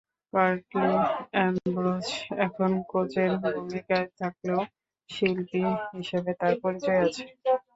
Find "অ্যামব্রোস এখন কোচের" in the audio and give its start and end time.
1.33-3.31